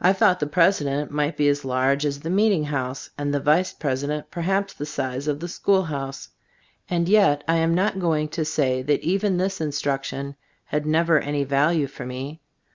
I 0.00 0.14
thought 0.14 0.40
the 0.40 0.46
president 0.46 1.10
might 1.10 1.36
be 1.36 1.46
as 1.48 1.62
large 1.62 2.06
as 2.06 2.20
the 2.20 2.30
meeting 2.30 2.64
house, 2.64 3.10
and 3.18 3.34
the 3.34 3.38
vice 3.38 3.74
president 3.74 4.30
perhaps 4.30 4.72
the 4.72 4.86
size 4.86 5.28
of 5.28 5.40
the 5.40 5.46
school 5.46 5.82
house. 5.82 6.30
And 6.88 7.06
yet 7.06 7.44
I 7.46 7.56
am 7.56 7.74
not 7.74 7.98
go 8.00 8.16
ing 8.16 8.28
to 8.28 8.46
say 8.46 8.80
that 8.80 9.02
even 9.02 9.36
this 9.36 9.60
instruction 9.60 10.36
had 10.64 10.86
never 10.86 11.18
any 11.20 11.44
value 11.44 11.86
for 11.86 12.06
me. 12.06 12.40